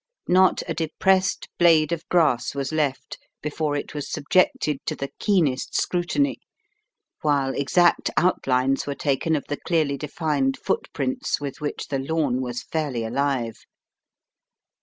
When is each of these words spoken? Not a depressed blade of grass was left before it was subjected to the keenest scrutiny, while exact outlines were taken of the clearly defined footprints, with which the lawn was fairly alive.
Not 0.27 0.63
a 0.67 0.73
depressed 0.73 1.47
blade 1.59 1.91
of 1.91 2.09
grass 2.09 2.55
was 2.55 2.71
left 2.71 3.19
before 3.43 3.75
it 3.75 3.93
was 3.93 4.11
subjected 4.11 4.83
to 4.87 4.95
the 4.95 5.11
keenest 5.19 5.75
scrutiny, 5.79 6.39
while 7.21 7.53
exact 7.53 8.09
outlines 8.17 8.87
were 8.87 8.95
taken 8.95 9.35
of 9.35 9.45
the 9.47 9.57
clearly 9.57 9.97
defined 9.99 10.57
footprints, 10.57 11.39
with 11.39 11.61
which 11.61 11.89
the 11.89 11.99
lawn 11.99 12.41
was 12.41 12.63
fairly 12.63 13.03
alive. 13.03 13.63